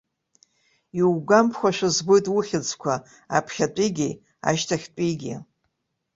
[0.99, 2.93] Иугәамԥхошәа збоит ухьӡқәа,
[3.37, 4.09] аԥхьатәигьы
[4.49, 5.35] ашьҭахьтәигьы.